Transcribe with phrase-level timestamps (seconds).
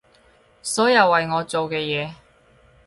[0.63, 2.15] 所有為我做嘅嘢